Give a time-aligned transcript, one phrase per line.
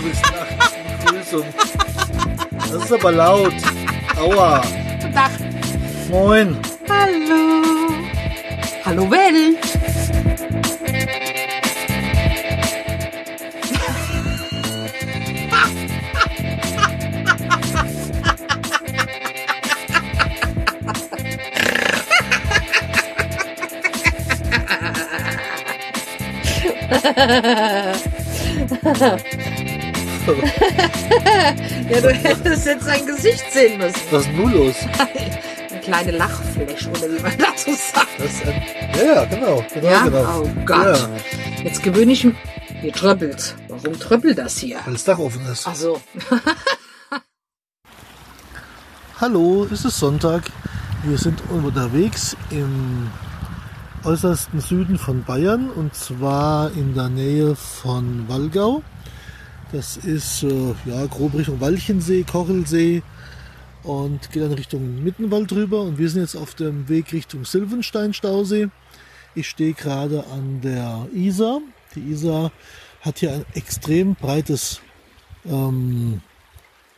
[0.00, 0.46] du bist nach
[1.04, 1.44] Begrüßung.
[2.56, 3.54] Das ist aber laut.
[4.16, 4.62] Aua.
[5.00, 5.30] Guten Tag.
[6.08, 6.56] Moin.
[6.88, 7.62] Hallo.
[8.84, 9.58] Hallo Welt.
[31.90, 33.96] Ja, du hättest jetzt sein Gesicht sehen müssen.
[34.10, 34.74] Was ist nun los?
[35.70, 38.08] Eine kleine Lachfläche, oder wie man dazu sagt.
[38.18, 38.62] Das ein,
[39.06, 39.64] ja, genau.
[39.72, 40.04] genau, Ja?
[40.04, 40.42] genau.
[40.42, 40.98] Oh Gott.
[40.98, 41.08] Ja,
[41.64, 42.34] Jetzt gewöhne ich mich.
[42.80, 43.54] Hier tröppelt.
[43.68, 44.78] Warum tröppelt das hier?
[44.84, 45.66] weil das Dach offen ist.
[45.66, 46.00] Ach so.
[49.20, 50.42] Hallo, es ist Sonntag.
[51.04, 53.10] Wir sind unterwegs im
[54.04, 58.82] äußersten Süden von Bayern und zwar in der Nähe von Wallgau.
[59.70, 63.02] Das ist äh, ja grob Richtung Walchensee, Kochelsee
[63.82, 68.68] und geht dann Richtung Mittenwald drüber und wir sind jetzt auf dem Weg Richtung Silvenstein-Stausee.
[69.34, 71.60] Ich stehe gerade an der Isar.
[71.94, 72.50] Die Isar
[73.02, 74.80] hat hier ein extrem breites
[75.44, 76.22] ähm,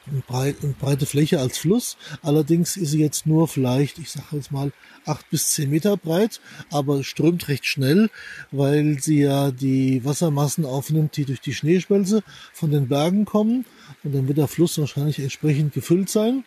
[0.07, 1.97] eine breit- eine breite Fläche als Fluss.
[2.23, 4.73] Allerdings ist sie jetzt nur vielleicht, ich sage jetzt mal,
[5.05, 8.11] acht bis zehn Meter breit, aber strömt recht schnell,
[8.51, 13.65] weil sie ja die Wassermassen aufnimmt, die durch die Schneeschmelze von den Bergen kommen.
[14.05, 16.45] Und dann wird der Fluss wahrscheinlich entsprechend gefüllt sein.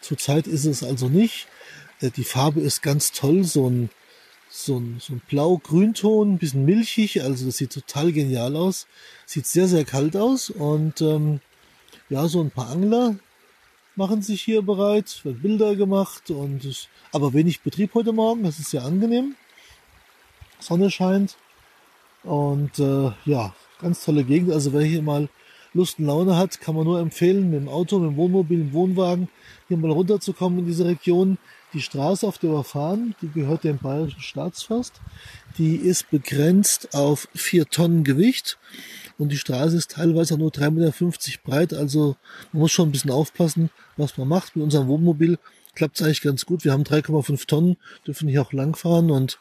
[0.00, 1.46] Zurzeit ist es also nicht.
[2.00, 3.90] Äh, Die Farbe ist ganz toll, so ein,
[4.48, 8.86] so ein, so ein blau-grünton, ein bisschen milchig, also das sieht total genial aus.
[9.26, 11.40] Sieht sehr, sehr kalt aus und ähm,
[12.12, 13.16] ja, so ein paar Angler
[13.96, 18.58] machen sich hier bereit, werden Bilder gemacht und es, aber wenig Betrieb heute Morgen, das
[18.58, 19.34] ist sehr angenehm.
[20.60, 21.38] Sonne scheint
[22.22, 24.52] und äh, ja, ganz tolle Gegend.
[24.52, 25.30] Also wer hier mal
[25.72, 28.68] Lust und Laune hat, kann man nur empfehlen, mit dem Auto, mit dem Wohnmobil, mit
[28.68, 29.28] dem Wohnwagen
[29.68, 31.38] hier mal runterzukommen in diese Region.
[31.72, 35.00] Die Straße, auf der wir fahren, die gehört dem Bayerischen Staatsforst.
[35.56, 38.58] Die ist begrenzt auf vier Tonnen Gewicht
[39.18, 41.74] und die Straße ist teilweise nur 3,50 Meter breit.
[41.74, 42.16] Also
[42.52, 44.56] man muss schon ein bisschen aufpassen, was man macht.
[44.56, 45.38] Mit unserem Wohnmobil
[45.74, 46.64] klappt es eigentlich ganz gut.
[46.64, 49.38] Wir haben 3,5 Tonnen, dürfen hier auch langfahren und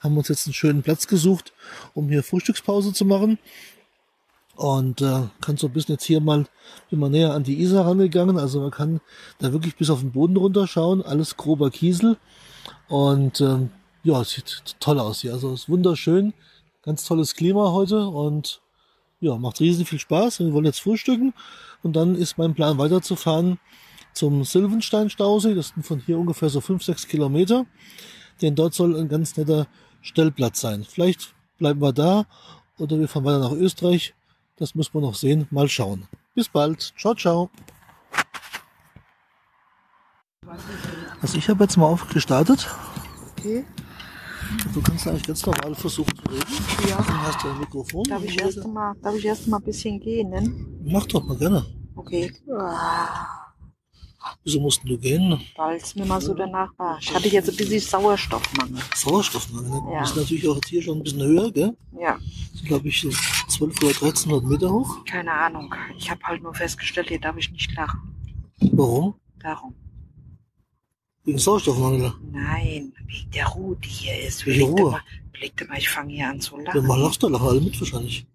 [0.00, 1.52] haben uns jetzt einen schönen Platz gesucht,
[1.94, 3.38] um hier Frühstückspause zu machen.
[4.56, 6.46] Und äh, kann so ein bisschen jetzt hier mal,
[6.88, 8.38] bin mal näher an die Isar rangegangen.
[8.38, 9.00] Also man kann
[9.40, 11.02] da wirklich bis auf den Boden runterschauen.
[11.02, 12.18] Alles grober Kiesel.
[12.88, 13.70] Und ähm,
[14.04, 15.32] ja, es sieht toll aus hier.
[15.32, 16.34] Also es ist wunderschön.
[16.82, 18.60] Ganz tolles Klima heute und
[19.24, 20.40] ja, macht riesen viel Spaß.
[20.40, 21.34] Wir wollen jetzt frühstücken
[21.82, 23.58] und dann ist mein Plan weiterzufahren
[24.12, 25.54] zum Silvenstein-Stausee.
[25.54, 27.66] Das sind von hier ungefähr so fünf, sechs Kilometer.
[28.42, 29.66] Denn dort soll ein ganz netter
[30.02, 30.84] Stellplatz sein.
[30.88, 32.26] Vielleicht bleiben wir da
[32.78, 34.14] oder wir fahren weiter nach Österreich.
[34.56, 35.46] Das müssen wir noch sehen.
[35.50, 36.06] Mal schauen.
[36.34, 36.92] Bis bald.
[36.96, 37.50] Ciao, ciao.
[41.22, 42.68] Also ich habe jetzt mal aufgestartet.
[43.38, 43.64] Okay.
[44.72, 46.44] Du kannst eigentlich ganz normal versuchen zu reden.
[46.88, 46.96] Ja.
[46.96, 48.04] Dann hast du ein Mikrofon.
[48.04, 50.50] Darf ich erst mal, darf ich erst mal ein bisschen gehen, ne?
[50.84, 51.64] Mach doch mal gerne.
[51.96, 52.32] Okay.
[52.58, 53.26] Ah,
[54.42, 55.38] Wieso mussten du gehen?
[55.56, 56.98] Weil es mir mal so danach war.
[56.98, 58.82] Ich hatte jetzt ein bisschen Sauerstoffmangel.
[58.94, 59.70] Sauerstoffmangel.
[59.70, 59.92] Ne?
[59.92, 60.00] Ja.
[60.00, 61.76] Das ist natürlich auch hier schon ein bisschen höher, gell?
[62.00, 62.18] Ja,
[62.54, 63.10] sind, glaube ich, so
[63.48, 65.04] 12 oder 1300 Meter hoch.
[65.04, 65.74] keine Ahnung.
[65.98, 68.00] Ich habe halt nur festgestellt, hier darf ich nicht lachen.
[68.72, 69.14] Warum?
[69.40, 69.74] Darum.
[71.24, 72.12] Wegen Sauerstoffmangel.
[72.32, 74.44] Nein, wegen der Ruhe, die hier ist.
[74.44, 74.90] Dir Ruhe?
[74.92, 76.86] mal, überleg dir mal, ich fange hier an zu Ja, lachen.
[76.86, 78.26] mal lachst du, lachen alle mit wahrscheinlich.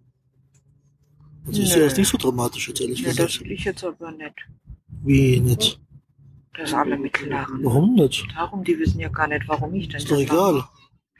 [1.46, 1.74] Also ich Nö.
[1.74, 3.40] sehe das nicht so dramatisch jetzt, ehrlich Ja, das gesagt.
[3.42, 4.34] will ich jetzt aber nicht.
[5.04, 5.80] Wie nicht?
[6.58, 7.60] Dass alle mitlachen.
[7.64, 8.26] Warum nicht?
[8.36, 10.56] Darum, die wissen ja gar nicht, warum ich denn Ist doch egal.
[10.56, 10.70] lache.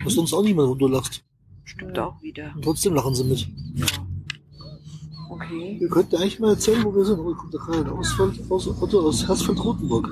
[0.04, 1.24] Was sonst auch niemand, wenn du lachst.
[1.66, 2.52] Stimmt auch wieder.
[2.56, 3.48] Und trotzdem lachen sie mit.
[3.76, 3.86] Ja.
[5.30, 7.20] Okay, Wir könnten eigentlich mal erzählen, wo wir sind.
[7.20, 10.10] Oh, kommt da gerade ein Ausfeld, aus, Otto aus Hersfeld-Rotenburg.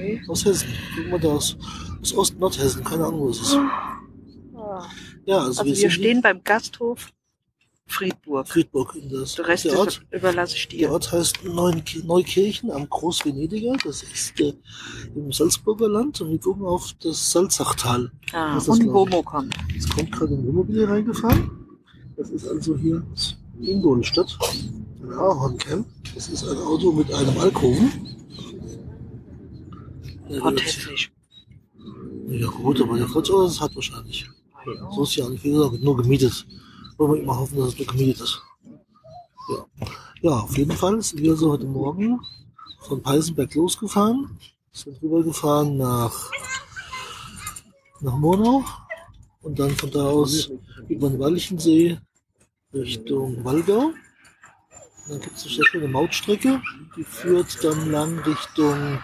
[0.00, 0.22] Okay.
[0.28, 0.68] Aus Hessen.
[0.96, 1.56] Guck mal da aus,
[2.00, 2.84] aus Ost-Nordhessen.
[2.84, 3.54] Keine Ahnung, wo es ist.
[3.54, 4.88] Ah.
[5.26, 7.12] Ja, also, Also wir sind stehen beim Gasthof
[7.86, 8.48] Friedburg.
[8.48, 9.34] Friedburg in das.
[9.34, 10.92] Der Rest der Ort, überlasse ich der dir.
[10.92, 13.76] Ort heißt Neukirchen am Großvenediger.
[13.84, 14.54] Das ist äh,
[15.14, 18.12] im Salzburger Land und wir gucken auf das Salzachtal.
[18.32, 18.92] Ah, das und.
[18.92, 19.56] Bomo kommt.
[19.74, 21.50] Jetzt kommt gerade ein Wohnmobil reingefahren.
[22.16, 23.02] Das ist also hier
[23.60, 24.38] Ingolstadt,
[25.02, 25.86] ein Ahorncamp.
[26.14, 28.19] Das ist ein Auto mit einem Alkoven.
[30.30, 30.64] Ja, Und gut.
[30.64, 31.10] hässlich.
[32.28, 34.30] Ja gut, aber der Kurzauto das hat wahrscheinlich.
[34.94, 36.46] So ist ja nicht, wie gesagt, nur gemietet.
[36.96, 38.40] Wollen wir immer hoffen, dass es nur gemietet ist.
[39.48, 39.88] Ja.
[40.20, 42.20] ja, auf jeden Fall sind wir so heute Morgen
[42.82, 44.38] von Peisenberg losgefahren,
[44.70, 46.30] sind rübergefahren nach,
[48.00, 48.64] nach Monau
[49.42, 50.50] und dann von da aus
[50.88, 51.98] über den Walchensee
[52.72, 53.90] Richtung Wallgau.
[55.08, 56.62] Dann gibt es eine schöne Mautstrecke,
[56.96, 59.00] die führt dann lang Richtung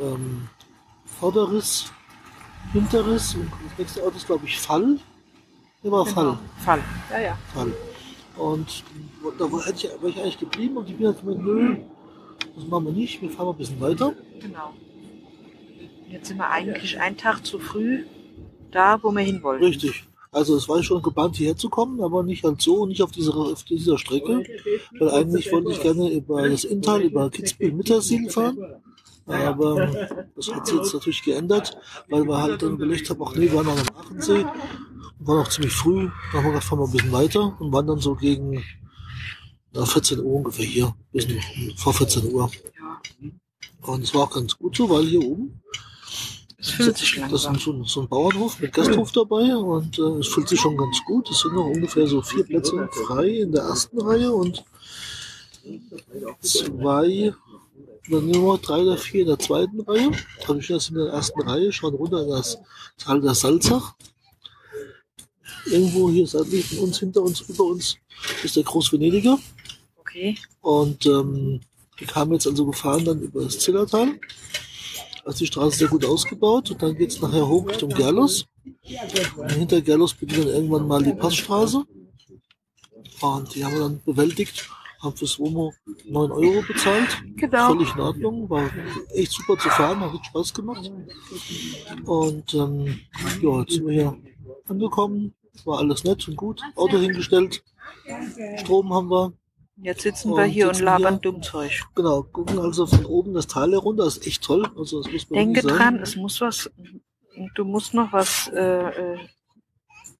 [0.00, 0.48] ähm,
[1.04, 1.92] Vorderriss,
[2.72, 4.98] Hinterriss und das nächste Ort ist, glaube ich, Fall.
[5.82, 6.24] Ja, war Fall.
[6.24, 6.38] Genau.
[6.58, 6.80] Fall.
[7.10, 7.38] Ja, ja.
[7.54, 7.72] Fall.
[8.36, 8.84] Und
[9.38, 11.76] da war, ich, wäre ich eigentlich geblieben und ich bin halt gemeint, nö,
[12.54, 14.14] das machen wir nicht, wir fahren mal ein bisschen weiter.
[14.40, 14.74] Genau.
[16.08, 18.04] Jetzt sind wir eigentlich einen Tag zu früh
[18.70, 19.64] da, wo wir hin wollten.
[19.64, 20.04] Richtig.
[20.30, 23.34] Also es war schon geplant, hierher zu kommen, aber nicht halt so, nicht auf dieser,
[23.34, 24.44] auf dieser Strecke.
[24.98, 28.58] Weil eigentlich wollte ich gerne über das Inntal, über Kitzbühel Mittersiel fahren.
[29.28, 29.86] Aber
[30.34, 31.76] das hat sich jetzt natürlich geändert,
[32.08, 34.46] weil wir halt dann überlegt haben, ach nee, wir waren noch am Aachensee,
[35.18, 37.86] waren noch ziemlich früh, dann haben wir gedacht, fahren wir ein bisschen weiter und waren
[37.86, 38.64] dann so gegen
[39.72, 41.40] na, 14 Uhr ungefähr hier, bisschen
[41.76, 42.50] vor 14 Uhr.
[43.82, 45.60] Und es war auch ganz gut so, weil hier oben
[46.60, 50.18] es fühlt sich das ist so ein, so ein Bauernhof mit Gasthof dabei und äh,
[50.18, 51.30] es fühlt sich schon ganz gut.
[51.30, 54.64] Es sind noch ungefähr so vier Plätze frei in der ersten Reihe und
[56.40, 57.32] zwei,
[58.08, 60.10] dann nur noch drei oder vier in der zweiten Reihe.
[60.46, 62.58] Also wir sind in der ersten Reihe, schauen runter in das
[62.96, 63.94] Tal der Salzach.
[65.66, 67.96] Irgendwo hier seitlich von uns, hinter uns, über uns
[68.42, 69.38] ist der Großvenediger.
[69.96, 70.36] Okay.
[70.60, 71.60] Und ähm,
[71.96, 74.18] wir kamen jetzt also gefahren dann über das Zillertal.
[75.24, 78.46] Also die Straße sehr gut ausgebaut und dann geht's nachher hoch Richtung Gerlos.
[79.36, 81.84] Und hinter Gerlos beginnt dann irgendwann mal die Passstraße.
[83.20, 84.68] Und die haben wir dann bewältigt,
[85.00, 85.72] haben fürs Womo
[86.04, 87.22] 9 Euro bezahlt.
[87.36, 87.68] Genau.
[87.68, 88.70] Völlig in Ordnung, war
[89.14, 90.90] echt super zu fahren, hat Spaß gemacht.
[92.04, 93.00] Und ähm,
[93.40, 94.18] ja, jetzt sind wir hier
[94.66, 95.34] angekommen,
[95.64, 96.60] war alles nett und gut.
[96.74, 97.62] Auto hingestellt,
[98.58, 99.32] Strom haben wir,
[99.80, 101.20] Jetzt sitzen wir Und hier und sitzen labern hier.
[101.20, 101.70] Dummzeug.
[101.94, 104.68] Genau, gucken also von oben das Tal herunter, das ist echt toll.
[104.76, 106.68] Also das muss man Denke dran, es muss was,
[107.54, 109.18] du musst noch was äh, äh,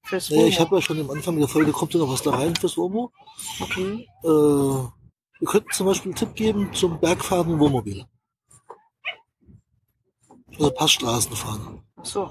[0.09, 0.65] fürs Naja, ich Womo.
[0.65, 3.11] habe ja schon am Anfang der Folge, kommt ja noch was da rein fürs Womo.
[3.59, 4.07] Okay.
[4.23, 8.05] Äh, wir könnten zum Beispiel einen Tipp geben zum Bergfahren im Wohnmobil.
[10.57, 11.83] Also Passstraßen fahren.
[11.97, 12.29] Ach so.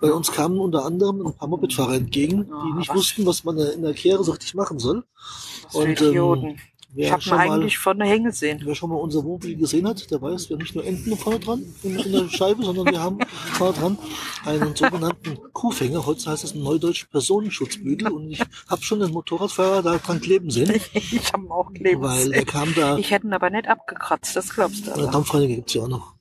[0.00, 3.56] Bei uns kamen unter anderem ein paar Mopedfahrer entgegen, die Ah, nicht wussten, was man
[3.58, 5.04] in der Kehre so richtig machen soll.
[5.64, 6.60] Was für Und, ähm, Idioten.
[6.96, 8.60] Wer ich habe schon ihn mal- eigentlich von der Hänge gesehen.
[8.64, 11.40] Wer schon mal unser Wohnmobil gesehen hat, der weiß, wir haben nicht nur Enten vorne
[11.40, 13.18] dran in, in der Scheibe, sondern wir haben
[13.54, 13.98] vorne dran
[14.44, 16.06] einen sogenannten Kuhfänger.
[16.06, 20.50] Heute heißt das ein neudeutsch Personenschutzbügel und ich habe schon den Motorradfahrer da dran kleben
[20.50, 22.46] sehen, ich habe ihn auch kleben weil sehen.
[22.46, 25.12] kam da, Ich hätte ihn aber nicht abgekratzt, das glaubst du eine aber.
[25.12, 26.14] Dampfreiniger gibt's ja auch noch.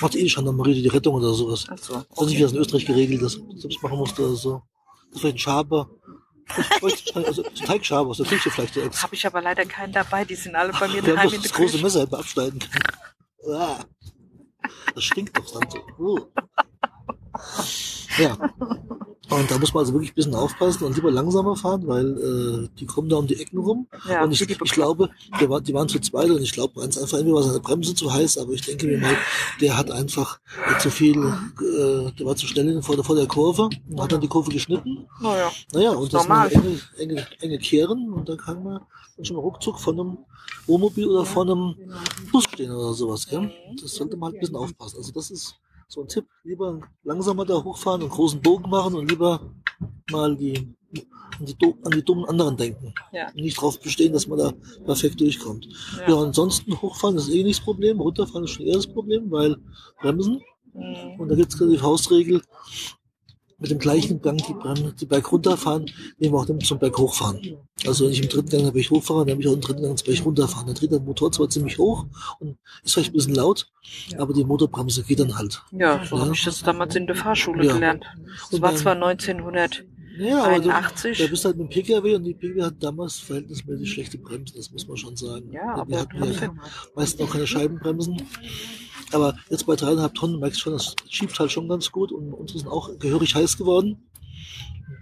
[0.00, 1.66] Macht eh die Gendarmerie die Rettung oder sowas.
[1.68, 1.94] Ach so.
[2.12, 4.62] Ich weiß nicht, wie das in Österreich geregelt ist, das machen musste oder so.
[5.12, 5.90] Das vielleicht ein Schaber.
[6.78, 9.02] Vielleicht- Also ein Teigschaber aus der Küche vielleicht direkt.
[9.02, 11.52] Habe ich aber leider keinen dabei, die sind alle bei mir daheim in der das
[11.52, 11.78] große.
[11.78, 13.56] Messer hätten abschneiden können.
[13.56, 13.78] Ah.
[14.94, 15.78] Das stinkt doch dann so.
[15.98, 16.26] Uh.
[18.18, 18.36] Ja.
[19.32, 22.68] Und da muss man also wirklich ein bisschen aufpassen und lieber langsamer fahren, weil äh,
[22.78, 23.86] die kommen da um die Ecken rum.
[24.08, 25.10] Ja, und ich, ich glaube,
[25.48, 28.12] war, die waren zu zweit und ich glaube ganz einfach, entweder war seine Bremse zu
[28.12, 29.16] heiß, aber ich denke mir mal,
[29.60, 30.38] der hat einfach
[30.74, 34.00] äh, zu viel, äh, der war zu schnell in- vor der, vor der Kurve und
[34.02, 35.06] hat dann die Kurve geschnitten.
[35.20, 36.52] Naja, Naja, und das Normal.
[36.54, 38.80] waren enge, enge, enge Kehren und dann kann man
[39.22, 40.18] schon mal ruckzuck von einem
[40.66, 41.74] Wohnmobil oder von einem
[42.32, 43.26] Bus stehen oder sowas.
[43.28, 43.50] Gell?
[43.80, 44.96] Das sollte man halt ein bisschen aufpassen.
[44.98, 45.54] Also das ist
[45.92, 46.26] so ein Tipp.
[46.42, 49.40] Lieber langsamer da hochfahren und großen Bogen machen und lieber
[50.10, 50.74] mal die,
[51.38, 52.94] an, die, an die dummen anderen denken.
[53.12, 53.28] Ja.
[53.28, 54.52] Und nicht darauf bestehen, dass man da
[54.86, 55.68] perfekt durchkommt.
[55.98, 56.20] Ja, ja.
[56.22, 58.00] ansonsten hochfahren ist eh nicht das Problem.
[58.00, 59.56] Runterfahren ist schon eher das Problem, weil
[60.00, 60.40] Bremsen.
[60.72, 61.20] Mhm.
[61.20, 62.40] Und da gibt es die Faustregel,
[63.62, 64.54] mit dem gleichen Gang die,
[65.00, 65.86] die Berg runterfahren,
[66.18, 67.56] nehmen wir auch damit zum Berg hochfahren.
[67.86, 69.82] Also wenn ich im dritten Gang den Berg hochfahre, dann habe ich auch im dritten
[69.82, 70.66] Gang zum Berg runterfahren.
[70.66, 72.04] Dann dreht der Motor zwar ziemlich hoch
[72.40, 73.70] und ist vielleicht ein bisschen laut,
[74.18, 75.62] aber die Motorbremse geht dann halt.
[75.70, 76.22] Ja, so Ja.
[76.22, 77.72] habe ich das damals in der Fahrschule Ja.
[77.74, 78.04] gelernt.
[78.26, 79.84] Das Und war dann- zwar 1900.
[80.18, 81.16] Ja, aber du, 81.
[81.18, 84.56] da bist du halt mit dem PKW und die PKW hat damals verhältnismäßig schlechte Bremsen,
[84.58, 85.50] das muss man schon sagen.
[85.52, 86.54] Ja, wir aber hatten ja
[86.94, 88.20] meistens auch keine Scheibenbremsen.
[89.12, 92.32] Aber jetzt bei dreieinhalb Tonnen merkst du schon, das schiebt halt schon ganz gut und
[92.32, 94.08] unsere sind auch gehörig heiß geworden.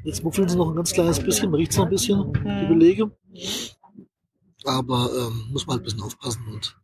[0.05, 3.11] Jetzt muffeln sie noch ein ganz kleines bisschen, man riecht noch ein bisschen, die Belege.
[4.65, 6.77] Aber ähm, muss man halt ein bisschen aufpassen und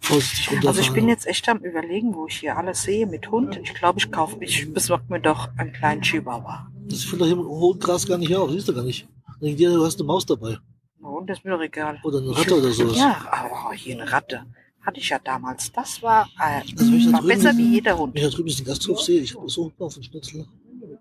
[0.00, 0.68] vorsichtig runterfahren.
[0.68, 3.58] Also ich bin jetzt echt am überlegen, wo ich hier alles sehe mit Hund.
[3.62, 6.70] Ich glaube, ich kaufe, ich besorge mir doch einen kleinen Chihuahua.
[6.88, 9.08] Das fällt doch hier im hohen Gras gar nicht auf, siehst du gar nicht.
[9.40, 10.58] Denkt jeder, du hast eine Maus dabei.
[11.00, 11.98] Und das ist mir doch egal.
[12.02, 12.96] Oder eine Ratte oder sowas.
[12.96, 14.44] Ja, aber hier eine Ratte.
[14.82, 15.70] Hatte ich ja damals.
[15.72, 18.14] Das war, äh, Also ich war besser wie jeder Hund.
[18.14, 20.46] Wenn ich da drüben diesen Gasthof sehe, ich habe so Hunger auf den Schnitzel.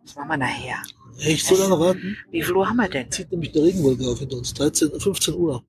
[0.03, 0.77] Das war mal nachher.
[1.19, 2.17] Echt so lange warten?
[2.31, 3.09] Wie viel Uhr haben wir denn?
[3.11, 4.53] Zieht nämlich der Regenwolke auf hinter uns.
[4.53, 5.63] 13, 15 Uhr.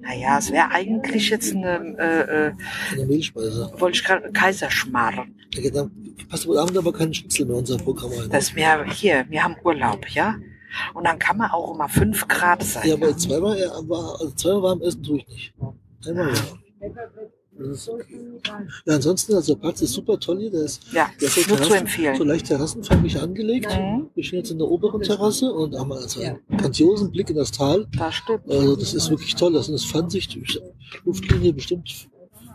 [0.00, 2.52] Naja, es wäre eigentlich jetzt eine, äh, äh,
[2.96, 3.72] der Mehlspeise.
[3.78, 5.34] wollte ich gerade, Kaiserschmarrn.
[5.50, 5.92] Geht dann,
[6.28, 8.28] passt wohl Abend aber kein Schnitzel mehr in unser Programm rein.
[8.30, 10.36] Das wäre hier, wir haben Urlaub, ja?
[10.94, 12.88] Und dann kann man auch immer fünf Grad sein.
[12.88, 15.54] Ja, aber zweimal, ja, war, also zweimal warm essen tue ich nicht.
[16.06, 16.88] Einmal ja.
[18.86, 20.50] Ja, ansonsten, also der Platz ist super toll hier.
[20.50, 22.16] Der ist, Ja, der ist so, nur zu Terrassen- empfehlen.
[22.16, 23.68] so leicht terrassenförmig angelegt.
[23.78, 24.08] Mhm.
[24.14, 27.50] Wir stehen jetzt in der oberen Terrasse und haben also einen grandiosen Blick in das
[27.52, 27.86] Tal.
[27.96, 28.48] Das stimmt.
[28.50, 29.52] Also das ist wirklich toll.
[29.52, 30.36] Das ist Fernsicht,
[31.04, 32.08] Luftlinie bestimmt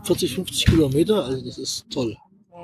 [0.03, 1.25] 40, 50 Kilometer.
[1.25, 2.15] Also das ist toll,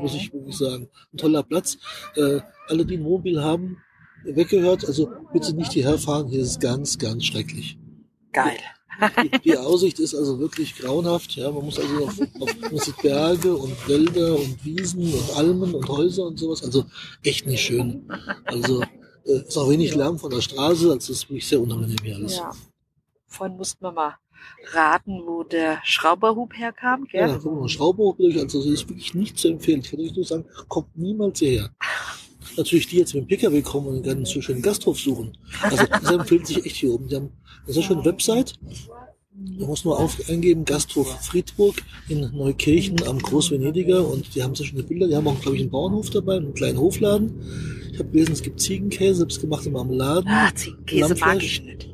[0.01, 0.89] muss ich wirklich sagen.
[1.13, 1.77] Ein toller Platz.
[2.15, 3.77] Äh, alle, die ein Wohnmobil haben,
[4.23, 4.85] weggehört.
[4.85, 6.27] Also bitte nicht hierher fahren.
[6.27, 7.77] Hier ist es ganz, ganz schrecklich.
[8.31, 8.57] Geil.
[9.23, 11.35] Die, die Aussicht ist also wirklich grauenhaft.
[11.35, 15.73] Ja, man muss also auf, auf man sieht Berge und Wälder und Wiesen und Almen
[15.73, 16.63] und Häuser und sowas.
[16.63, 16.85] Also
[17.23, 18.07] echt nicht schön.
[18.45, 18.83] Also
[19.25, 20.91] äh, ist auch wenig Lärm von der Straße.
[20.91, 22.37] Also es ist wirklich sehr unangenehm hier alles.
[22.37, 22.51] Ja.
[23.27, 24.15] Vorhin mussten wir mal
[24.73, 27.39] raten, wo der Schrauberhub herkam, Ja, gell?
[27.41, 29.79] guck mal, Schrauber durch, also das ist wirklich nicht zu empfehlen.
[29.81, 31.69] Ich kann euch nur sagen, kommt niemals hierher.
[32.57, 35.37] Natürlich die jetzt mit dem Pkw kommen und einen so schönen Gasthof suchen.
[35.61, 37.07] Also das empfiehlt sich echt hier oben.
[37.07, 37.29] Die haben
[37.65, 38.53] eine sehr schöne Website.
[39.35, 41.75] Da muss nur auf, eingeben, Gasthof Friedburg
[42.07, 45.07] in Neukirchen am Großvenediger und die haben sehr schöne Bilder.
[45.07, 47.33] Die haben auch, glaube ich, einen Bauernhof dabei, einen kleinen Hofladen.
[47.91, 50.27] Ich habe gelesen, es gibt Ziegenkäse, selbstgemachte Marmeladen.
[50.29, 51.89] Ah, Ziegenkäse mag ich nicht.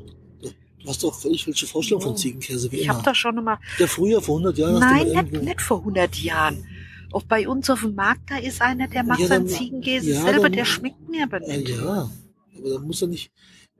[0.82, 2.94] Du hast doch völlig falsche Vorstellung von Ziegenkäse, wie Ich immer.
[2.94, 3.58] habe da schon immer.
[3.78, 6.66] Der früher vor 100 Jahren hast du Nein, mal nicht, nicht vor 100 Jahren.
[7.12, 10.10] Auch bei uns auf dem Markt, da ist einer, der macht Ja, seinen dann- Ziegenkäse
[10.10, 11.68] ja, selber, der schmeckt mir aber Ja, nicht.
[11.68, 12.10] ja,
[12.58, 13.30] aber da muss ja nicht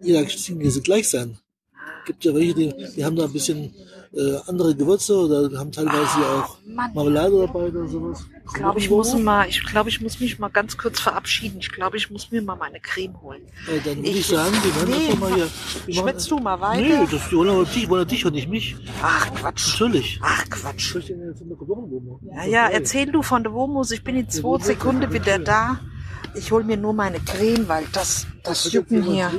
[0.00, 1.38] jeder Ziegenkäse gleich sein.
[2.06, 3.72] Gibt ja welche, die, die haben da ein bisschen
[4.12, 8.24] äh, andere Gewürze oder haben teilweise ja auch Mann, Marmelade dabei oder sowas.
[8.44, 11.58] ich glaube, ich muss mal, ich glaube, ich muss mich mal ganz kurz verabschieden.
[11.60, 13.42] Ich glaube, ich muss mir mal meine Creme holen.
[13.68, 15.46] Äh, dann würde ich, Ich- sagen, wir werden Nee, einfach mal hier.
[15.86, 17.06] wir machen- Schwätzt du mal Nee, weiter?
[17.12, 18.76] das, die wollen aber dich, wollen dich und nicht mich.
[19.00, 19.68] Ach, Quatsch.
[19.80, 20.20] Natürlich.
[20.24, 20.96] Ach, Quatsch.
[22.34, 23.92] Ja, ja, erzähl du von der Womus.
[23.92, 25.78] Ich bin in zwei Sekunden wieder da.
[26.34, 29.14] Ich hol mir nur meine Creme, weil das, das Jucken hier.
[29.14, 29.32] Ja.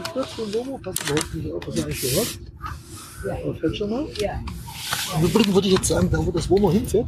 [5.17, 7.07] Im Übrigen würde ich jetzt sagen, da wo das Womo hinfährt,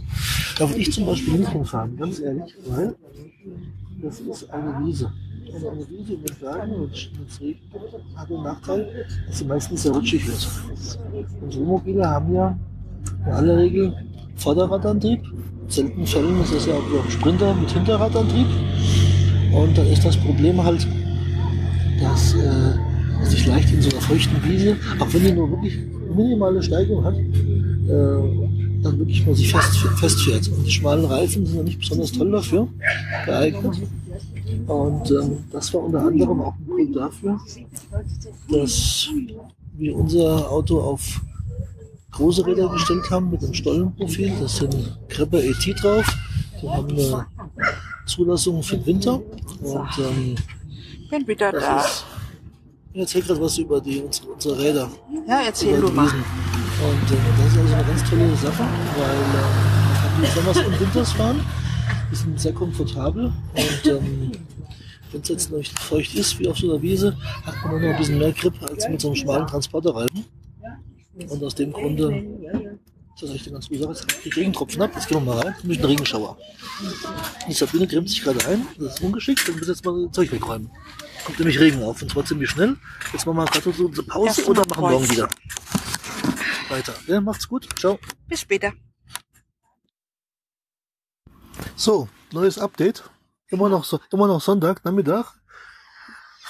[0.57, 2.95] da würde ich zum Beispiel nicht hinfahren, ganz ehrlich, weil
[4.01, 5.11] das ist eine Wiese.
[5.53, 7.59] Und eine Wiese mit Bergen und es regnet,
[8.15, 10.47] hat den Nachteil, dass sie meistens sehr rutschig wird.
[11.41, 12.57] Und Wohnmobile haben ja
[13.25, 13.93] in aller Regel
[14.35, 15.21] Vorderradantrieb.
[15.23, 18.47] In seltenen Fällen ist es ja auch ein Sprinter mit Hinterradantrieb.
[19.53, 20.87] Und dann ist das Problem halt,
[22.01, 25.77] dass äh, sich leicht in so einer feuchten Wiese, auch wenn die nur wirklich
[26.15, 27.15] minimale Steigung hat,
[27.87, 30.47] dann wirklich mal sich fest, festfährt.
[30.49, 32.67] Und die schmalen Reifen sind ja nicht besonders toll dafür
[33.25, 33.81] geeignet.
[34.67, 37.39] Und ähm, das war unter anderem auch ein Grund dafür,
[38.49, 39.09] dass
[39.73, 41.21] wir unser Auto auf
[42.11, 44.31] große Räder gestellt haben mit einem Stollenprofil.
[44.39, 46.05] Das sind Crepe ET drauf.
[46.61, 47.25] Die haben eine
[48.05, 49.15] Zulassung für den Winter.
[49.61, 50.35] Und ähm,
[51.09, 51.81] Bin wieder da.
[51.81, 52.05] ist,
[52.93, 54.91] ich erzähle gerade was über die, unsere, unsere Räder.
[55.27, 56.05] Ja, erzähl du mal.
[56.05, 56.23] Wiesen.
[56.83, 58.63] Und äh, das ist also eine ganz tolle Sache,
[58.97, 59.43] weil äh,
[59.83, 61.45] man kann die Sommers und Winters fahren.
[62.11, 63.25] Die sind sehr komfortabel
[63.55, 64.31] und ähm,
[65.11, 67.89] wenn es jetzt noch nicht feucht ist, wie auf so einer Wiese, hat man noch
[67.89, 70.25] ein bisschen mehr Grip als mit so einem schmalen Transporterreifen.
[71.29, 72.23] Und aus dem Grunde,
[73.19, 73.91] das ist echt eine ganz gute Sache.
[73.91, 76.37] Jetzt krieg ich Regentropfen ab, jetzt gehen wir mal rein, ein bisschen Regenschauer.
[77.47, 80.69] Die Sabine grimmt sich gerade ein, das ist ungeschickt, dann muss jetzt mal Zeug wegräumen.
[81.23, 82.75] Kommt nämlich Regen auf und zwar ziemlich schnell.
[83.13, 85.11] Jetzt machen wir gerade so eine Pause oder machen morgen Kreuz.
[85.11, 85.29] wieder.
[86.69, 86.93] Weiter.
[87.07, 87.67] Ja, macht's gut.
[87.79, 87.99] Ciao.
[88.27, 88.73] Bis später.
[91.75, 93.03] So, neues Update.
[93.47, 95.33] Immer noch, so, immer noch Sonntag, Nachmittag.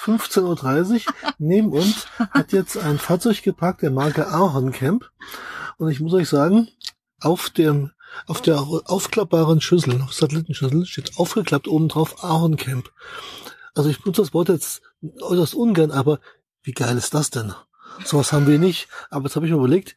[0.02, 1.14] 15.30 Uhr.
[1.38, 5.10] Neben uns hat jetzt ein Fahrzeug geparkt der Marke Ahorn Camp.
[5.78, 6.68] Und ich muss euch sagen,
[7.20, 7.90] auf dem,
[8.26, 12.90] auf der aufklappbaren Schüssel, auf Satellitenschüssel, steht aufgeklappt oben drauf Ahorn Camp.
[13.74, 14.82] Also ich benutze das Wort jetzt
[15.20, 16.20] äußerst ungern, aber
[16.62, 17.54] wie geil ist das denn?
[18.04, 18.88] Sowas haben wir nicht.
[19.10, 19.96] Aber jetzt habe ich mir überlegt,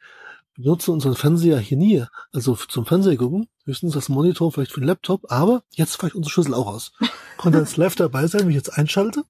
[0.55, 2.03] wir benutzen unseren Fernseher hier nie.
[2.33, 6.15] Also zum Fernseher gucken, höchstens als Monitor, vielleicht für den Laptop, aber jetzt fahre ich
[6.15, 6.91] unsere Schlüssel auch aus.
[7.37, 9.23] Konnte jetzt live dabei sein, wenn ich jetzt einschalte.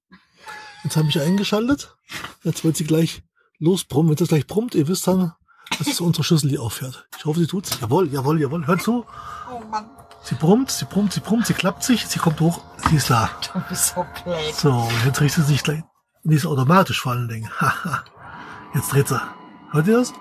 [0.83, 1.95] Jetzt habe ich eingeschaltet.
[2.43, 3.23] Jetzt wird sie gleich
[3.59, 4.09] losbrummen.
[4.09, 5.33] Wenn das gleich brummt, ihr wisst dann,
[5.77, 7.07] dass es unsere Schüssel, die aufhört.
[7.17, 7.77] Ich hoffe, sie tut's.
[7.81, 8.65] Jawohl, jawohl, jawohl.
[8.67, 9.05] Hört zu.
[9.51, 9.89] Oh Mann,
[10.23, 12.59] Sie brummt, sie brummt, sie brummt, sie klappt sich, sie kommt hoch,
[12.89, 13.29] sie ist da.
[13.53, 14.53] du bist so blöd.
[14.53, 15.83] So, jetzt richtet sie sich gleich.
[16.23, 17.49] Und die ist automatisch vor allen Dingen.
[17.59, 18.03] Haha.
[18.77, 19.19] jetzt dreht sie.
[19.71, 20.13] Hört ihr das?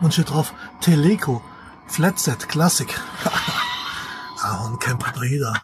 [0.00, 1.42] Und steht drauf Teleco
[1.86, 2.88] Flatset Classic.
[4.42, 5.54] Ahorn Camp Hybrider.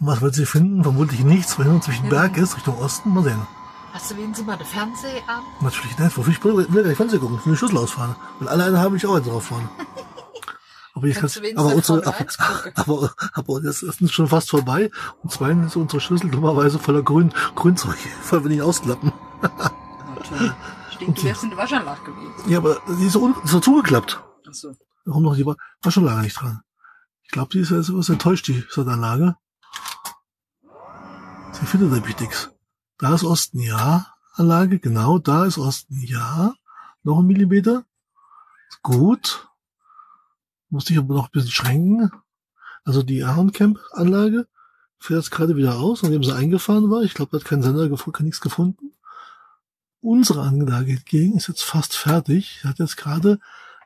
[0.00, 0.82] Und was wird sie finden?
[0.82, 3.14] Vermutlich nichts, weil hin zwischen Berg ist, Richtung Osten.
[3.14, 3.46] Mal sehen.
[3.92, 5.42] Hast du wen Sie mal den Fernseher an?
[5.60, 6.16] Natürlich nicht.
[6.16, 7.38] Wofür ich will, will gar nicht Fernsehen gucken.
[7.38, 8.14] Ich will die Schlüssel ausfahren.
[8.38, 9.68] Weil alle eine haben, ich auch jetzt drauf fahren.
[10.94, 12.72] Aber, ich Kannst kann, wenigstens aber, unsere, aber, 1 gucken.
[12.74, 14.90] aber, aber das ist schon fast vorbei.
[15.22, 17.96] Und zweitens ist unsere Schüssel dummerweise voller Grün, Grünzeug,
[18.30, 19.12] weil wir nicht ausklappen.
[19.42, 20.52] Natürlich.
[21.00, 22.50] Denke, du wärst in der Waschanlage gewesen.
[22.50, 24.22] Ja, aber die ist so, so zugeklappt.
[24.46, 24.74] Achso.
[25.06, 26.60] Warum noch die Wa- Waschanlage nicht dran?
[27.22, 29.36] Ich glaube, die ist ja sowas enttäuscht, die Sonderanlage.
[31.52, 32.50] Sie findet nämlich nichts.
[32.98, 34.06] Da ist Osten, ja.
[34.34, 36.54] Anlage, genau, da ist Osten, ja.
[37.02, 37.84] Noch ein Millimeter.
[38.82, 39.48] Gut.
[40.68, 42.10] Musste ich aber noch ein bisschen schränken.
[42.84, 44.46] Also die Ahorncamp-Anlage
[44.98, 47.02] fährt jetzt gerade wieder aus, nachdem sie eingefahren war.
[47.02, 48.92] Ich glaube, da hat kein Sender gefunden, kein nichts gefunden.
[50.02, 52.64] Unsere Anlage hingegen ist jetzt fast fertig.
[52.64, 53.38] Hat jetzt gerade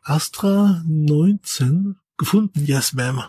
[0.03, 2.65] Astra 19 gefunden.
[2.65, 3.25] Yes, ma'am.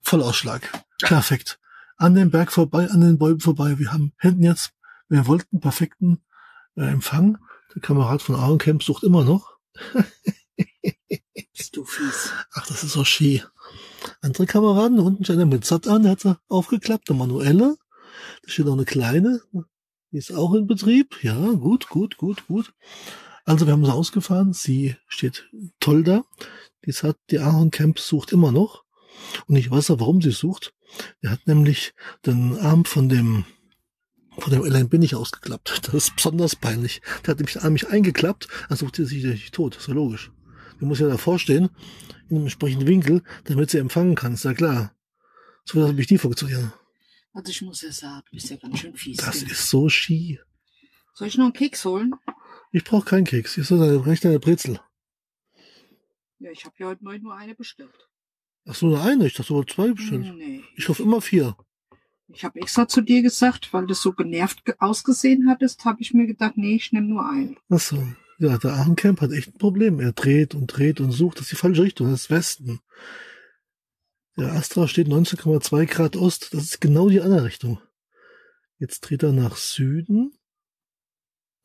[0.00, 0.62] Vollausschlag.
[1.00, 1.58] Perfekt.
[1.96, 3.78] An dem Berg vorbei, an den Bäumen vorbei.
[3.78, 4.72] Wir haben, hätten jetzt,
[5.08, 6.22] wir wollten perfekten
[6.76, 7.38] äh, Empfang.
[7.74, 9.58] Der Kamerad von Ahorncamp sucht immer noch.
[11.56, 12.30] Bist du fies.
[12.52, 13.42] Ach, das ist so schi.
[14.22, 17.76] Andere Kameraden, da unten steht einer mit Sat an, der hat sie aufgeklappt, der manuelle.
[18.42, 19.40] Da steht noch eine kleine,
[20.14, 21.24] die ist auch in Betrieb.
[21.24, 22.72] Ja, gut, gut, gut, gut.
[23.44, 26.22] Also wir haben sie ausgefahren, sie steht toll da.
[26.86, 28.84] Die hat, die Ahorn Camp sucht immer noch.
[29.48, 30.72] Und ich weiß auch, warum sie sucht.
[31.20, 31.94] Er hat nämlich
[32.24, 33.44] den Arm von dem
[34.38, 35.82] von dem LNB nicht ausgeklappt.
[35.86, 37.02] Das ist besonders peinlich.
[37.24, 39.74] Der hat nämlich den Arm nicht eingeklappt, dann sucht er sich nicht tot.
[39.74, 40.30] Das ist ja logisch.
[40.78, 41.70] Du musst ja davor stehen,
[42.28, 44.34] in einem entsprechenden Winkel, damit sie empfangen kann.
[44.34, 44.94] Ist ja klar.
[45.64, 46.72] So wird das nämlich nie funktionieren.
[47.34, 49.18] Also ich muss ja sagen, du bist ja ganz schön fies.
[49.18, 49.50] Das gell?
[49.50, 50.38] ist so schi.
[51.14, 52.14] Soll ich noch einen Keks holen?
[52.72, 53.54] Ich brauche keinen Keks.
[53.54, 54.80] Hier ist so deine rechte eine Brezel.
[56.38, 58.08] Ja, ich habe ja heute Morgen nur eine bestellt.
[58.66, 59.26] Ach so, nur eine.
[59.26, 60.36] Ich dachte, du wolltest zwei bestimmt.
[60.38, 60.62] Nee.
[60.76, 61.56] Ich hoffe immer vier.
[62.28, 66.14] Ich habe extra zu dir gesagt, weil du so genervt ge- ausgesehen hattest, habe ich
[66.14, 67.58] mir gedacht, nee, ich nehme nur einen.
[67.68, 68.02] Ach so.
[68.38, 70.00] Ja, der Ahrencamp hat echt ein Problem.
[70.00, 71.36] Er dreht und dreht und sucht.
[71.38, 72.10] Das ist die falsche Richtung.
[72.10, 72.80] Das ist Westen.
[74.36, 76.52] Der Astra steht 19,2 Grad Ost.
[76.54, 77.80] Das ist genau die andere Richtung.
[78.78, 80.36] Jetzt dreht er nach Süden.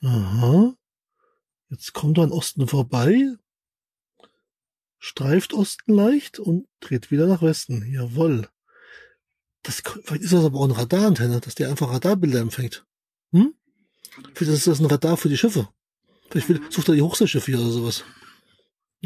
[0.02, 0.76] Aha.
[1.70, 3.36] Jetzt kommt er an Osten vorbei.
[4.98, 7.92] Streift Osten leicht und dreht wieder nach Westen.
[7.92, 8.48] Jawohl.
[9.64, 12.86] Das, vielleicht ist das aber auch eine Radarantenne, dass der einfach Radarbilder empfängt.
[13.32, 13.54] Hm?
[14.34, 15.70] Vielleicht ist das ein Radar für die Schiffe.
[16.30, 18.04] Vielleicht will, sucht er die Hochseeschiffe hier oder sowas.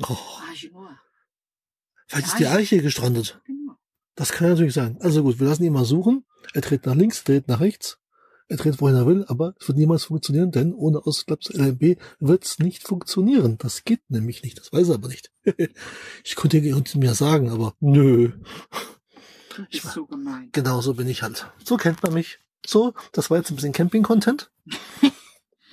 [0.01, 0.17] Oh,
[0.49, 0.99] Arche nur.
[2.07, 3.41] vielleicht ist die Arche gestrandet.
[4.15, 4.97] Das kann natürlich sein.
[5.01, 6.25] Also gut, wir lassen ihn mal suchen.
[6.53, 7.97] Er dreht nach links, dreht nach rechts.
[8.49, 12.43] Er dreht, wohin er will, aber es wird niemals funktionieren, denn ohne Ausklapps LMB wird
[12.45, 13.57] es nicht funktionieren.
[13.57, 14.59] Das geht nämlich nicht.
[14.59, 15.31] Das weiß er aber nicht.
[16.23, 18.33] ich könnte ihn mir sagen, aber nö.
[19.55, 20.49] Du bist so gemein.
[20.51, 21.47] Genau so bin ich halt.
[21.63, 22.39] So kennt man mich.
[22.65, 24.51] So, das war jetzt ein bisschen Camping-Content.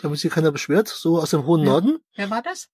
[0.02, 0.88] Damit sich keiner beschwert.
[0.88, 1.66] So aus dem hohen Ja.
[1.66, 1.98] Norden.
[2.14, 2.68] Wer war das?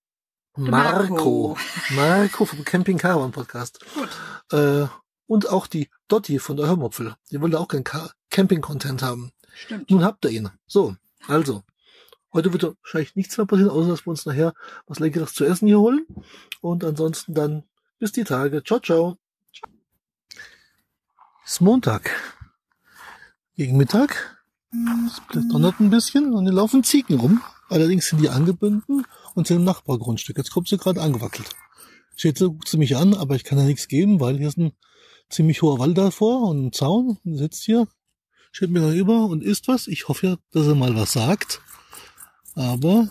[0.57, 1.09] Marco.
[1.09, 1.59] Marco.
[1.90, 3.81] Marco vom Camping Caravan Podcast.
[3.94, 4.09] Gut.
[4.52, 4.87] Äh,
[5.27, 7.15] und auch die Dotti von der Hörmupfel.
[7.31, 7.85] Die wollte auch keinen
[8.31, 9.33] Camping-Content haben.
[9.55, 9.91] Stimmt.
[9.91, 10.51] Nun habt ihr ihn.
[10.67, 11.62] So, also.
[12.33, 14.53] Heute wird wahrscheinlich nichts mehr passieren, außer dass wir uns nachher
[14.87, 16.07] was Leckeres zu essen hier holen.
[16.61, 17.65] Und ansonsten dann
[17.99, 18.62] bis die Tage.
[18.62, 19.17] Ciao, ciao.
[21.45, 22.11] Es ist Montag.
[23.55, 24.45] Gegen Mittag.
[25.31, 27.41] Es donnert ein bisschen und hier laufen Ziegen rum.
[27.71, 30.37] Allerdings sind die angebunden und sind im Nachbargrundstück.
[30.37, 31.49] Jetzt kommt sie gerade angewackelt.
[32.17, 34.59] Steht so, guckt sie mich an, aber ich kann da nichts geben, weil hier ist
[34.59, 34.73] ein
[35.31, 37.89] ziemlich hoher Wald davor und ein Zaun und sie sitzt hier,
[38.53, 39.87] steht mir gegenüber und isst was.
[39.87, 41.61] Ich hoffe ja, dass er mal was sagt.
[42.55, 43.11] Aber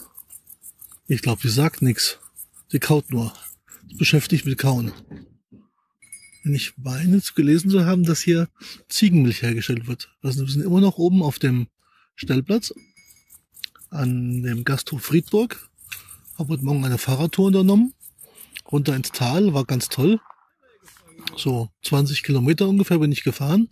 [1.08, 2.20] ich glaube, sie sagt nichts.
[2.70, 3.32] Sie kaut nur.
[3.88, 4.92] Ist beschäftigt mit Kauen.
[6.44, 8.50] Wenn ich meine, zu gelesen zu haben, dass hier
[8.90, 10.10] Ziegenmilch hergestellt wird.
[10.22, 11.68] Also wir sind immer noch oben auf dem
[12.16, 12.74] Stellplatz
[13.90, 15.70] an dem Gasthof Friedburg.
[16.38, 17.94] Habe heute Morgen eine Fahrradtour unternommen.
[18.72, 20.20] Runter ins Tal, war ganz toll.
[21.36, 23.70] So 20 Kilometer ungefähr bin ich gefahren.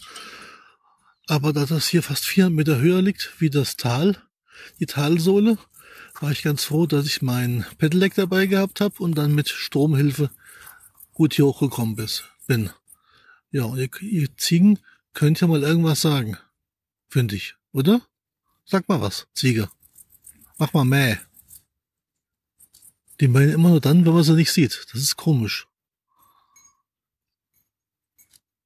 [1.28, 4.22] Aber da das hier fast vier Meter höher liegt wie das Tal,
[4.80, 5.58] die Talsohle,
[6.20, 10.30] war ich ganz froh, dass ich mein Pedelec dabei gehabt habe und dann mit Stromhilfe
[11.14, 11.96] gut hier hochgekommen
[12.48, 12.70] bin.
[13.52, 14.80] Ja, und ihr, ihr Ziegen
[15.14, 16.38] könnt ja mal irgendwas sagen.
[17.08, 18.02] Finde ich, oder?
[18.66, 19.70] Sag mal was, Ziege.
[20.58, 21.18] Mach mal mäh.
[23.20, 24.88] Die meinen immer nur dann, wenn man sie nicht sieht.
[24.92, 25.68] Das ist komisch.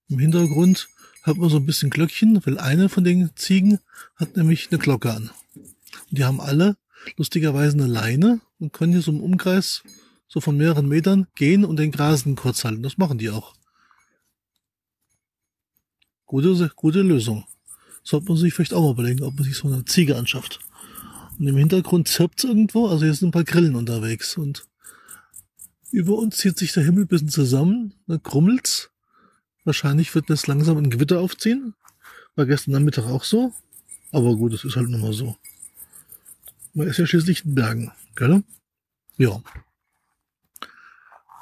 [0.09, 0.87] Im Hintergrund
[1.23, 3.79] hört man so ein bisschen Glöckchen, weil eine von den Ziegen
[4.15, 5.29] hat nämlich eine Glocke an.
[5.55, 6.77] Und die haben alle
[7.17, 9.83] lustigerweise eine Leine und können hier so im Umkreis
[10.27, 12.83] so von mehreren Metern gehen und den Grasen kurz halten.
[12.83, 13.53] Das machen die auch.
[16.25, 17.45] Gute, gute Lösung.
[18.03, 20.59] Sollte man sich vielleicht auch mal überlegen, ob man sich so eine Ziege anschafft.
[21.39, 24.67] Und im Hintergrund zirpt irgendwo, also hier sind ein paar Grillen unterwegs und
[25.91, 28.89] Über uns zieht sich der Himmel ein bisschen zusammen, dann krummelt's.
[29.67, 31.75] Wahrscheinlich wird das langsam ein Gewitter aufziehen.
[32.37, 33.51] War gestern Nachmittag auch so.
[34.13, 35.35] Aber gut, das ist halt nun mal so.
[36.73, 38.43] Man ist ja schließlich in Bergen, gell?
[39.17, 39.41] Ja.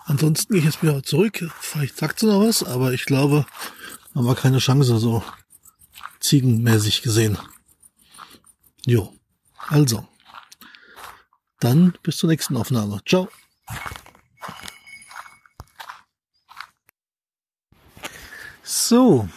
[0.06, 1.48] Ansonsten gehe ich jetzt wieder zurück.
[1.60, 3.46] Vielleicht sagt sie noch was, aber ich glaube,
[4.16, 5.24] haben wir keine Chance, so
[6.20, 7.38] ziegenmäßig gesehen.
[8.88, 9.14] Jo.
[9.68, 10.08] Also.
[11.60, 13.02] Dann bis zur nächsten Aufnahme.
[13.06, 13.30] Ciao.
[18.68, 19.30] So,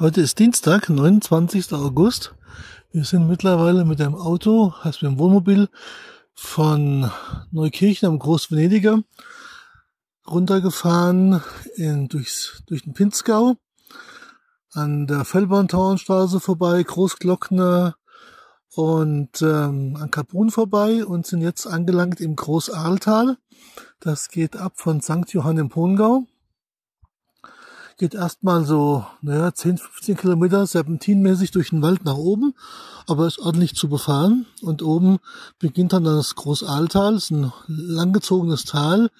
[0.00, 1.72] heute ist Dienstag, 29.
[1.72, 2.34] August.
[2.90, 5.68] Wir sind mittlerweile mit dem Auto, heißt mit dem Wohnmobil,
[6.34, 7.08] von
[7.52, 9.04] Neukirchen am Großvenediger
[10.26, 11.40] runtergefahren
[11.76, 13.54] in, durchs, durch den Pinzgau,
[14.72, 17.94] an der Fellbahntauernstraße vorbei, Großglockner
[18.74, 23.38] und ähm, an Kaprun vorbei und sind jetzt angelangt im Großarltal.
[24.00, 25.32] Das geht ab von St.
[25.32, 26.26] Johann im Pongau.
[28.00, 32.54] Geht erstmal so, naja, 10, 15 Kilometer serpentinmäßig durch den Wald nach oben,
[33.06, 34.46] aber ist ordentlich zu befahren.
[34.62, 35.18] Und oben
[35.58, 39.10] beginnt dann das Großaltal, ist ein langgezogenes Tal,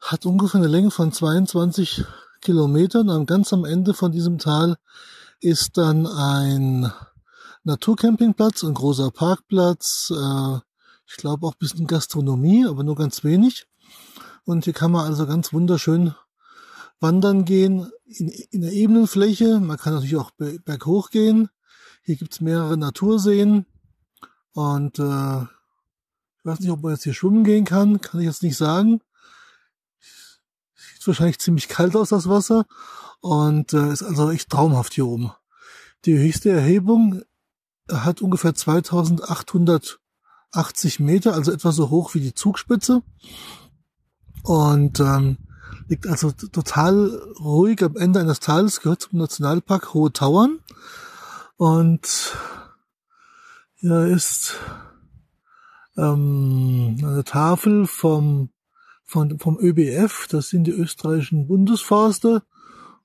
[0.00, 2.04] hat ungefähr eine Länge von 22
[2.42, 3.08] Kilometern.
[3.08, 4.76] Und ganz am Ende von diesem Tal
[5.40, 6.92] ist dann ein
[7.64, 10.58] Naturcampingplatz, ein großer Parkplatz, äh,
[11.08, 13.66] ich glaube auch ein bisschen Gastronomie, aber nur ganz wenig.
[14.44, 16.14] Und hier kann man also ganz wunderschön
[17.00, 19.60] wandern gehen in, in der Ebenenfläche.
[19.60, 20.32] Man kann natürlich auch
[20.64, 21.48] berghoch gehen.
[22.02, 23.66] Hier gibt's mehrere Naturseen.
[24.52, 28.42] Und äh, ich weiß nicht, ob man jetzt hier schwimmen gehen kann, kann ich jetzt
[28.42, 29.00] nicht sagen
[31.08, 32.66] wahrscheinlich ziemlich kalt aus, das Wasser.
[33.20, 35.32] Und äh, ist also echt traumhaft hier oben.
[36.04, 37.22] Die höchste Erhebung
[37.90, 43.02] hat ungefähr 2880 Meter, also etwa so hoch wie die Zugspitze.
[44.44, 45.38] Und ähm,
[45.88, 47.08] liegt also total
[47.40, 50.60] ruhig am Ende eines Tales, gehört zum Nationalpark Hohe Tauern.
[51.56, 52.36] Und
[53.76, 54.54] hier ist
[55.96, 58.50] ähm, eine Tafel vom
[59.08, 62.42] von, vom ÖBF, das sind die österreichischen Bundesforste,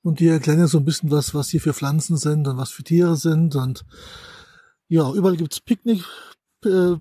[0.01, 2.83] und die erklären so ein bisschen was, was hier für Pflanzen sind und was für
[2.83, 3.55] Tiere sind.
[3.55, 3.85] Und
[4.89, 6.03] ja, überall gibt's Picknick,
[6.65, 6.95] äh,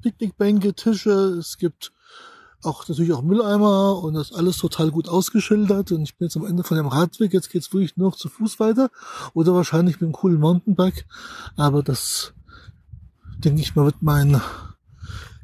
[0.00, 1.92] Picknickbänke, Tische, es gibt
[2.62, 5.92] auch natürlich auch Mülleimer und das alles total gut ausgeschildert.
[5.92, 8.28] Und ich bin jetzt am Ende von dem Radweg, jetzt geht's wirklich nur noch zu
[8.28, 8.90] Fuß weiter
[9.34, 11.06] oder wahrscheinlich mit einem coolen Mountainbike.
[11.56, 12.32] Aber das,
[13.38, 14.40] denke ich mal, wird mein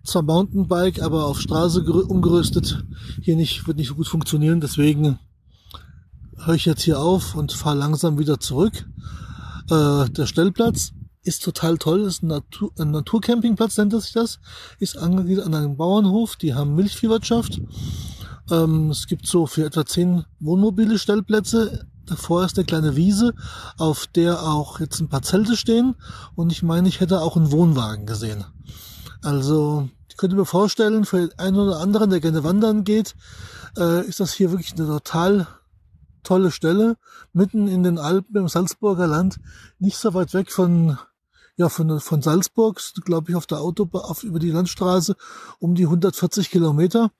[0.04, 2.84] zwar Mountainbike, aber auf Straße umgerüstet
[3.20, 4.60] hier nicht, wird nicht so gut funktionieren.
[4.60, 5.18] Deswegen
[6.44, 8.86] höre ich jetzt hier auf und fahre langsam wieder zurück.
[9.70, 10.92] Äh, der Stellplatz
[11.26, 14.38] ist total toll, ist ein, Natur, ein Naturcampingplatz, nennt sich das,
[14.78, 17.60] ist angegliedert an einem Bauernhof, die haben Milchviehwirtschaft.
[18.50, 21.86] Ähm, es gibt so für etwa zehn Wohnmobile Stellplätze.
[22.06, 23.34] Davor ist eine kleine Wiese,
[23.76, 25.96] auf der auch jetzt ein paar Zelte stehen.
[26.36, 28.44] Und ich meine, ich hätte auch einen Wohnwagen gesehen.
[29.22, 33.16] Also ich könnte mir vorstellen, für den einen oder anderen, der gerne wandern geht,
[33.76, 35.48] äh, ist das hier wirklich eine total
[36.22, 36.96] tolle Stelle,
[37.32, 39.38] mitten in den Alpen im Salzburger Land,
[39.78, 40.98] nicht so weit weg von
[41.56, 45.16] ja von von Salzburg, glaube ich, auf der Autobahn, auf, über die Landstraße
[45.58, 47.10] um die 140 Kilometer.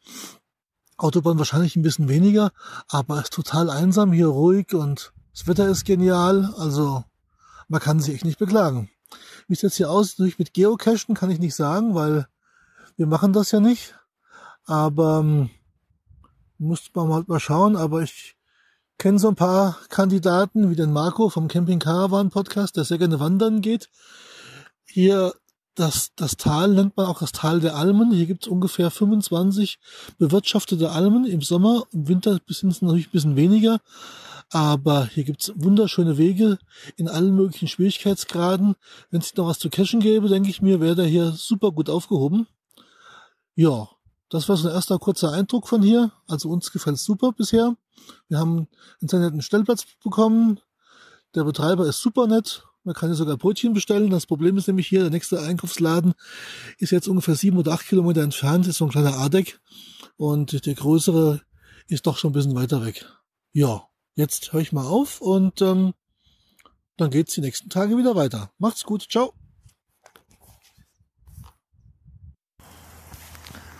[0.98, 2.52] Autobahn wahrscheinlich ein bisschen weniger,
[2.88, 7.04] aber ist total einsam, hier ruhig und das Wetter ist genial, also
[7.68, 8.88] man kann sich echt nicht beklagen.
[9.46, 12.26] Wie es jetzt hier aussieht, mit Geocachen kann ich nicht sagen, weil
[12.96, 13.94] wir machen das ja nicht,
[14.64, 15.50] aber ähm,
[16.58, 17.76] muss man halt mal schauen.
[17.76, 18.35] Aber ich
[18.98, 23.20] kenne so ein paar Kandidaten, wie den Marco vom Camping Caravan Podcast, der sehr gerne
[23.20, 23.88] wandern geht.
[24.86, 25.34] Hier
[25.76, 28.10] das, das Tal nennt man auch das Tal der Almen.
[28.10, 29.78] Hier gibt's ungefähr 25
[30.18, 31.84] bewirtschaftete Almen im Sommer.
[31.92, 33.80] Im Winter sind es natürlich ein bisschen weniger.
[34.50, 36.58] Aber hier gibt's wunderschöne Wege
[36.96, 38.74] in allen möglichen Schwierigkeitsgraden.
[39.10, 41.90] Wenn es noch was zu cashen gäbe, denke ich mir, wäre der hier super gut
[41.90, 42.46] aufgehoben.
[43.54, 43.88] Ja,
[44.30, 46.12] das war so ein erster kurzer Eindruck von hier.
[46.26, 47.76] Also uns gefällt super bisher.
[48.28, 48.68] Wir haben
[49.00, 50.60] einen netten Stellplatz bekommen.
[51.34, 52.64] Der Betreiber ist super nett.
[52.84, 54.10] Man kann hier sogar Brötchen bestellen.
[54.10, 56.14] Das Problem ist nämlich hier, der nächste Einkaufsladen
[56.78, 59.60] ist jetzt ungefähr sieben oder acht Kilometer entfernt, ist so ein kleiner Adeck.
[60.16, 61.40] Und der größere
[61.88, 63.04] ist doch schon ein bisschen weiter weg.
[63.52, 65.94] Ja, jetzt höre ich mal auf und ähm,
[66.96, 68.50] dann geht's die nächsten Tage wieder weiter.
[68.58, 69.34] Macht's gut, ciao.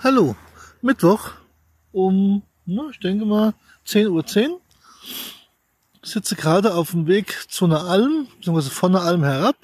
[0.07, 0.37] Hallo,
[0.83, 1.33] Mittwoch
[1.91, 3.55] um, na, ich denke mal,
[3.89, 4.25] 10.10 Uhr.
[4.25, 4.51] 10.
[6.05, 9.57] Ich sitze gerade auf dem Weg zu einer Alm, beziehungsweise von einer Alm herab.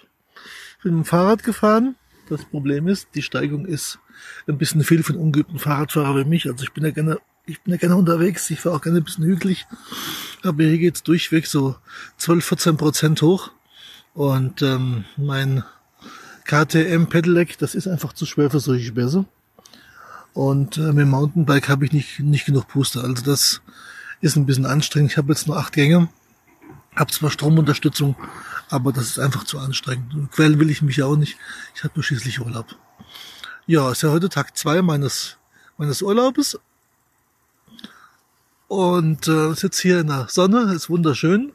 [0.82, 1.94] Bin mit dem Fahrrad gefahren.
[2.28, 4.00] Das Problem ist, die Steigung ist
[4.48, 6.50] ein bisschen viel für einen ungeübten Fahrradfahrer wie mich.
[6.50, 8.50] Also ich bin ja gerne, ich bin ja gerne unterwegs.
[8.50, 9.68] Ich fahre auch gerne ein bisschen hügelig.
[10.42, 11.76] Aber hier geht's durchweg so
[12.16, 13.52] 12, 14 Prozent hoch.
[14.12, 15.62] Und ähm, mein
[16.46, 19.24] KTM Pedelec, das ist einfach zu schwer für solche Bässe.
[20.34, 23.02] Und äh, mit dem Mountainbike habe ich nicht, nicht genug Puste.
[23.02, 23.60] Also das
[24.20, 25.12] ist ein bisschen anstrengend.
[25.12, 26.08] Ich habe jetzt nur acht Gänge,
[26.96, 28.16] habe zwar Stromunterstützung,
[28.70, 30.32] aber das ist einfach zu anstrengend.
[30.32, 31.36] Quälen will ich mich ja auch nicht.
[31.74, 32.66] Ich habe nur schließlich Urlaub.
[33.66, 35.36] Ja, ist ja heute Tag zwei meines,
[35.76, 36.58] meines Urlaubes.
[38.68, 41.52] Und äh, sitze hier in der Sonne, ist wunderschön.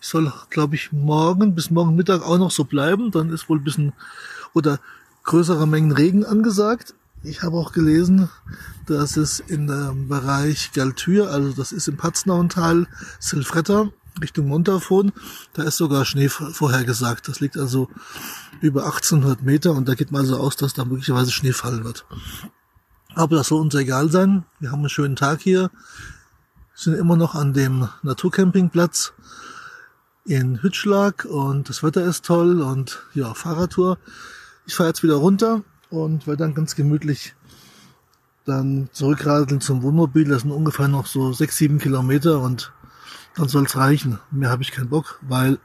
[0.00, 3.12] Ich soll, glaube ich, morgen bis morgen Mittag auch noch so bleiben.
[3.12, 3.92] Dann ist wohl ein bisschen
[4.52, 4.80] oder
[5.22, 6.94] größere Mengen Regen angesagt.
[7.22, 8.28] Ich habe auch gelesen,
[8.86, 12.86] dass es in dem Bereich Galtür, also das ist im Patznauental,
[13.18, 15.12] Silfretta, Richtung Montafon,
[15.52, 17.28] da ist sogar Schnee vorhergesagt.
[17.28, 17.88] Das liegt also
[18.60, 22.06] über 1800 Meter und da geht man also aus, dass da möglicherweise Schnee fallen wird.
[23.14, 24.44] Aber das soll uns egal sein.
[24.60, 25.70] Wir haben einen schönen Tag hier.
[26.74, 29.14] sind immer noch an dem Naturcampingplatz
[30.24, 33.98] in Hütschlag und das Wetter ist toll und ja, Fahrradtour.
[34.66, 37.34] Ich fahre jetzt wieder runter und werde dann ganz gemütlich
[38.44, 40.28] dann zurückradeln zum Wohnmobil.
[40.28, 42.72] Das sind ungefähr noch so sechs, sieben Kilometer und
[43.34, 44.18] dann soll's reichen.
[44.30, 45.58] Mehr habe ich keinen Bock, weil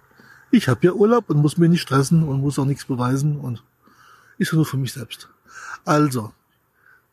[0.50, 3.64] ich habe ja Urlaub und muss mir nicht stressen und muss auch nichts beweisen und
[4.38, 5.30] ist nur für mich selbst.
[5.86, 6.34] Also,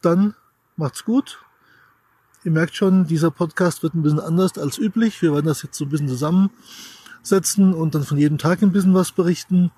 [0.01, 0.35] dann
[0.77, 1.39] macht's gut.
[2.45, 5.21] Ihr merkt schon, dieser Podcast wird ein bisschen anders als üblich.
[5.23, 8.95] Wir werden das jetzt so ein bisschen zusammensetzen und dann von jedem Tag ein bisschen
[8.95, 9.71] was berichten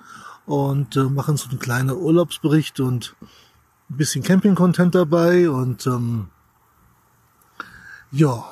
[0.51, 3.15] und äh, machen so einen kleinen Urlaubsbericht und
[3.89, 6.27] ein bisschen Camping-Content dabei und ähm,
[8.11, 8.45] ja,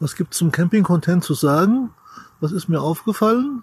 [0.00, 1.90] was gibt's zum Camping-Content zu sagen?
[2.40, 3.62] Was ist mir aufgefallen?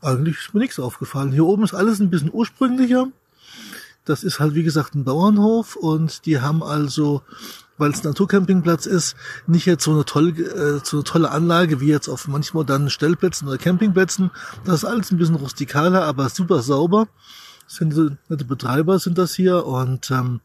[0.00, 1.30] Eigentlich ist mir nichts aufgefallen.
[1.30, 3.08] Hier oben ist alles ein bisschen ursprünglicher.
[4.04, 7.22] Das ist halt wie gesagt ein Bauernhof und die haben also,
[7.78, 9.14] weil es Naturcampingplatz ist,
[9.46, 12.90] nicht jetzt so eine tolle, äh, so eine tolle Anlage wie jetzt auf manch modernen
[12.90, 14.30] Stellplätzen oder Campingplätzen.
[14.64, 17.06] Das ist alles ein bisschen rustikaler, aber super sauber.
[17.68, 17.94] Sind
[18.28, 20.40] nette Betreiber sind das hier und ähm,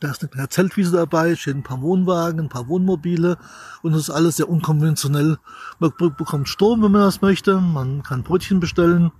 [0.00, 3.38] da ist eine kleine Zeltwiese dabei, stehen ein paar Wohnwagen, ein paar Wohnmobile
[3.82, 5.38] und es ist alles sehr unkonventionell.
[5.78, 7.60] Man bekommt Strom, wenn man das möchte.
[7.60, 9.12] Man kann Brötchen bestellen.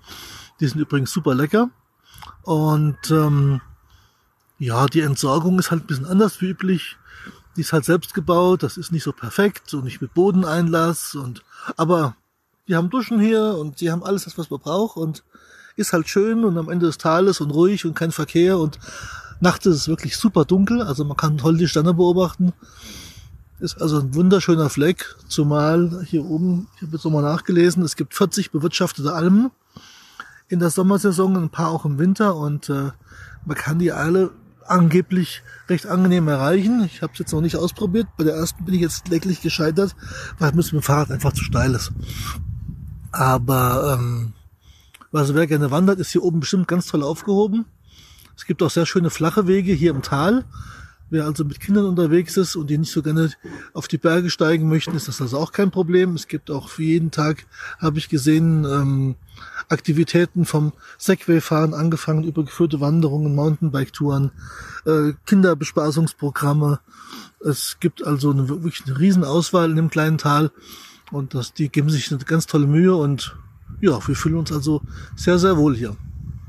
[0.60, 1.70] Die sind übrigens super lecker.
[2.42, 3.60] Und ähm,
[4.58, 6.96] ja, die Entsorgung ist halt ein bisschen anders wie üblich.
[7.56, 11.42] Die ist halt selbst gebaut, das ist nicht so perfekt und nicht mit Bodeneinlass und
[11.76, 12.16] aber
[12.66, 15.22] die haben Duschen hier und die haben alles das, was man braucht und
[15.76, 18.78] ist halt schön und am Ende des Tales und ruhig und kein Verkehr und
[19.40, 22.52] Nacht ist es wirklich super dunkel, also man kann toll die Sterne beobachten.
[23.60, 28.14] Ist also ein wunderschöner Fleck, zumal hier oben, ich habe jetzt nochmal nachgelesen, es gibt
[28.14, 29.50] 40 bewirtschaftete Almen
[30.48, 32.90] in der Sommersaison, ein paar auch im Winter und äh,
[33.44, 34.30] man kann die alle
[34.66, 36.84] angeblich recht angenehm erreichen.
[36.84, 38.06] Ich habe es jetzt noch nicht ausprobiert.
[38.16, 39.94] Bei der ersten bin ich jetzt lecklich gescheitert,
[40.38, 41.92] weil es mit dem Fahrrad einfach zu steil ist.
[43.12, 44.32] Aber ähm,
[45.12, 47.66] also wer gerne wandert, ist hier oben bestimmt ganz toll aufgehoben.
[48.36, 50.44] Es gibt auch sehr schöne flache Wege hier im Tal.
[51.10, 53.30] Wer also mit Kindern unterwegs ist und die nicht so gerne
[53.72, 56.14] auf die Berge steigen möchten, ist das also auch kein Problem.
[56.14, 57.46] Es gibt auch für jeden Tag,
[57.78, 59.14] habe ich gesehen, ähm,
[59.68, 64.30] Aktivitäten vom Segway-Fahren angefangen über geführte Wanderungen, Mountainbike-Touren,
[64.86, 66.80] äh, Kinderbespaßungsprogramme.
[67.40, 70.50] Es gibt also eine, wirklich eine riesen Auswahl in dem kleinen Tal
[71.10, 73.36] und das, die geben sich eine ganz tolle Mühe und
[73.80, 74.80] ja, wir fühlen uns also
[75.16, 75.96] sehr, sehr wohl hier.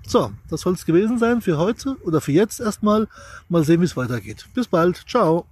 [0.08, 3.08] So, das soll es gewesen sein für heute oder für jetzt erstmal.
[3.50, 4.46] Mal sehen, wie es weitergeht.
[4.54, 5.04] Bis bald.
[5.08, 5.46] Ciao.